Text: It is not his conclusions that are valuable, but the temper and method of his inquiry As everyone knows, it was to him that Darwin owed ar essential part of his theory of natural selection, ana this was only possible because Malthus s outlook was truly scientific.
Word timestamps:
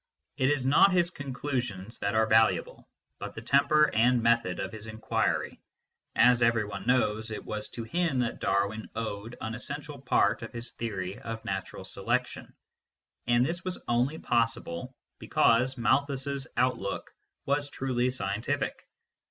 It 0.37 0.49
is 0.49 0.65
not 0.65 0.91
his 0.91 1.11
conclusions 1.11 1.99
that 1.99 2.15
are 2.15 2.25
valuable, 2.25 2.89
but 3.19 3.35
the 3.35 3.41
temper 3.43 3.93
and 3.93 4.23
method 4.23 4.59
of 4.59 4.71
his 4.71 4.87
inquiry 4.87 5.61
As 6.15 6.41
everyone 6.41 6.87
knows, 6.87 7.29
it 7.29 7.45
was 7.45 7.69
to 7.69 7.83
him 7.83 8.17
that 8.17 8.39
Darwin 8.39 8.89
owed 8.95 9.37
ar 9.39 9.53
essential 9.53 10.01
part 10.01 10.41
of 10.41 10.51
his 10.51 10.71
theory 10.71 11.19
of 11.19 11.45
natural 11.45 11.85
selection, 11.85 12.51
ana 13.27 13.45
this 13.45 13.63
was 13.63 13.83
only 13.87 14.17
possible 14.17 14.95
because 15.19 15.77
Malthus 15.77 16.25
s 16.25 16.47
outlook 16.57 17.11
was 17.45 17.69
truly 17.69 18.09
scientific. 18.09 18.87